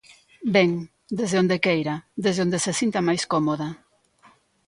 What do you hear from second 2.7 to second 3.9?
sinta máis cómoda.